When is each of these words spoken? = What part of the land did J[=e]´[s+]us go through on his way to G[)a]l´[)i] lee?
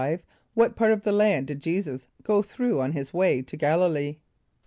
= 0.29 0.53
What 0.55 0.75
part 0.75 0.93
of 0.93 1.03
the 1.03 1.11
land 1.11 1.45
did 1.45 1.59
J[=e]´[s+]us 1.61 2.07
go 2.23 2.41
through 2.41 2.79
on 2.81 2.93
his 2.93 3.13
way 3.13 3.43
to 3.43 3.55
G[)a]l´[)i] 3.55 3.87
lee? 3.93 4.19